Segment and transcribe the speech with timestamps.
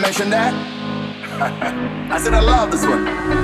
[0.00, 0.52] mention that?
[2.10, 3.43] I said I love this one.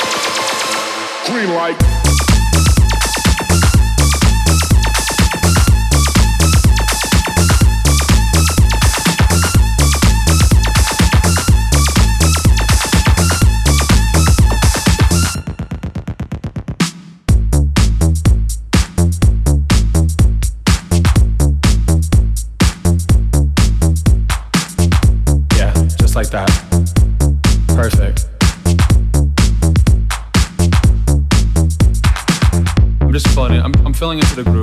[1.25, 1.90] Green light.
[34.01, 34.60] Feeling into the groove.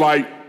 [0.00, 0.39] Light.